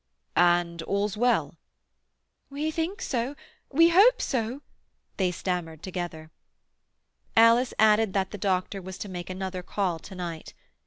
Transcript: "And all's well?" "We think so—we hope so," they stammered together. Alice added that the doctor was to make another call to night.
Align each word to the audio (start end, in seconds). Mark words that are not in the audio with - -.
"And 0.35 0.81
all's 0.81 1.15
well?" 1.15 1.59
"We 2.49 2.71
think 2.71 3.03
so—we 3.03 3.89
hope 3.89 4.19
so," 4.19 4.63
they 5.17 5.29
stammered 5.29 5.83
together. 5.83 6.31
Alice 7.37 7.75
added 7.77 8.13
that 8.13 8.31
the 8.31 8.39
doctor 8.39 8.81
was 8.81 8.97
to 8.97 9.07
make 9.09 9.29
another 9.29 9.61
call 9.61 9.99
to 9.99 10.15
night. 10.15 10.55